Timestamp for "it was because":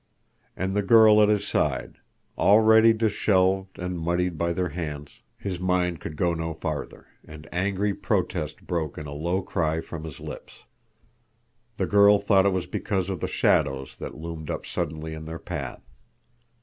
12.47-13.11